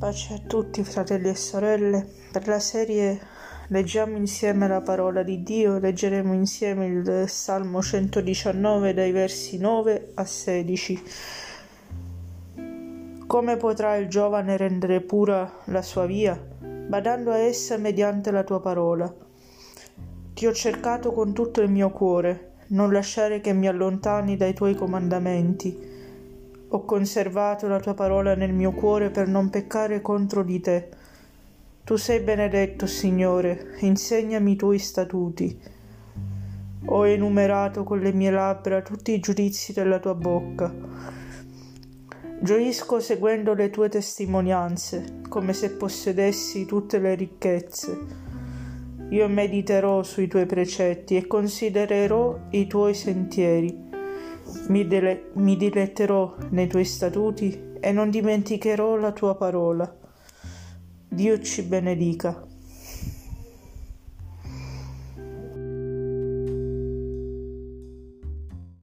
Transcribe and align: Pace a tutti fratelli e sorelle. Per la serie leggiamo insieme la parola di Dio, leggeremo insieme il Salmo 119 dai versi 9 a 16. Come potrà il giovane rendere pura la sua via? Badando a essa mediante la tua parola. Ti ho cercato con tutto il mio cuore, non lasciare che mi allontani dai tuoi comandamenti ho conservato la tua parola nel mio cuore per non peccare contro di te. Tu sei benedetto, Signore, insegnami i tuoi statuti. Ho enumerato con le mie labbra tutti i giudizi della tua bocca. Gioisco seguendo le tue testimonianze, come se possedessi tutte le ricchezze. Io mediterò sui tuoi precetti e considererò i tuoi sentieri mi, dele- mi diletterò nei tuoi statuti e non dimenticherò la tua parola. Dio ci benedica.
Pace 0.00 0.32
a 0.32 0.38
tutti 0.38 0.82
fratelli 0.82 1.28
e 1.28 1.34
sorelle. 1.34 2.06
Per 2.32 2.48
la 2.48 2.58
serie 2.58 3.20
leggiamo 3.66 4.16
insieme 4.16 4.66
la 4.66 4.80
parola 4.80 5.22
di 5.22 5.42
Dio, 5.42 5.78
leggeremo 5.78 6.32
insieme 6.32 6.86
il 6.86 7.28
Salmo 7.28 7.82
119 7.82 8.94
dai 8.94 9.12
versi 9.12 9.58
9 9.58 10.12
a 10.14 10.24
16. 10.24 11.02
Come 13.26 13.56
potrà 13.58 13.96
il 13.96 14.08
giovane 14.08 14.56
rendere 14.56 15.02
pura 15.02 15.58
la 15.64 15.82
sua 15.82 16.06
via? 16.06 16.34
Badando 16.34 17.30
a 17.30 17.36
essa 17.36 17.76
mediante 17.76 18.30
la 18.30 18.42
tua 18.42 18.62
parola. 18.62 19.14
Ti 20.32 20.46
ho 20.46 20.52
cercato 20.54 21.12
con 21.12 21.34
tutto 21.34 21.60
il 21.60 21.70
mio 21.70 21.90
cuore, 21.90 22.52
non 22.68 22.90
lasciare 22.90 23.42
che 23.42 23.52
mi 23.52 23.68
allontani 23.68 24.38
dai 24.38 24.54
tuoi 24.54 24.74
comandamenti 24.74 25.99
ho 26.72 26.84
conservato 26.84 27.66
la 27.66 27.80
tua 27.80 27.94
parola 27.94 28.36
nel 28.36 28.52
mio 28.52 28.70
cuore 28.70 29.10
per 29.10 29.26
non 29.26 29.50
peccare 29.50 30.00
contro 30.00 30.44
di 30.44 30.60
te. 30.60 30.88
Tu 31.82 31.96
sei 31.96 32.20
benedetto, 32.20 32.86
Signore, 32.86 33.74
insegnami 33.80 34.52
i 34.52 34.56
tuoi 34.56 34.78
statuti. 34.78 35.60
Ho 36.86 37.06
enumerato 37.06 37.82
con 37.82 37.98
le 37.98 38.12
mie 38.12 38.30
labbra 38.30 38.82
tutti 38.82 39.12
i 39.12 39.18
giudizi 39.18 39.72
della 39.72 39.98
tua 39.98 40.14
bocca. 40.14 40.72
Gioisco 42.40 43.00
seguendo 43.00 43.52
le 43.54 43.70
tue 43.70 43.88
testimonianze, 43.88 45.22
come 45.28 45.52
se 45.52 45.72
possedessi 45.72 46.66
tutte 46.66 47.00
le 47.00 47.16
ricchezze. 47.16 47.98
Io 49.08 49.26
mediterò 49.26 50.04
sui 50.04 50.28
tuoi 50.28 50.46
precetti 50.46 51.16
e 51.16 51.26
considererò 51.26 52.38
i 52.50 52.68
tuoi 52.68 52.94
sentieri 52.94 53.88
mi, 54.68 54.86
dele- 54.86 55.30
mi 55.34 55.56
diletterò 55.56 56.34
nei 56.50 56.66
tuoi 56.66 56.84
statuti 56.84 57.68
e 57.80 57.92
non 57.92 58.10
dimenticherò 58.10 58.96
la 58.96 59.12
tua 59.12 59.34
parola. 59.34 59.96
Dio 61.08 61.40
ci 61.40 61.62
benedica. 61.62 62.46